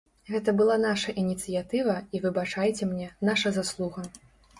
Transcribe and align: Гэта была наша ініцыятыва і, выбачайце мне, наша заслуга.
Гэта 0.33 0.53
была 0.59 0.77
наша 0.85 1.13
ініцыятыва 1.23 1.97
і, 2.15 2.21
выбачайце 2.23 2.87
мне, 2.95 3.11
наша 3.31 3.53
заслуга. 3.59 4.07